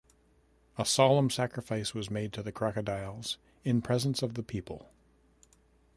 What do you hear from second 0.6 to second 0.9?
A